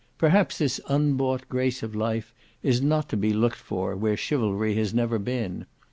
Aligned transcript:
Perhaps 0.17 0.57
this 0.57 0.81
unbought 0.89 1.47
grace 1.47 1.83
of 1.83 1.93
life 1.93 2.33
is 2.63 2.81
not 2.81 3.07
to 3.09 3.15
be 3.15 3.33
looked 3.33 3.59
for 3.59 3.95
where 3.95 4.17
chivalry 4.17 4.73
has 4.73 4.95
never 4.95 5.19
been. 5.19 5.67